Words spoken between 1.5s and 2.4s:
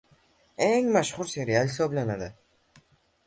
hisoblanadi.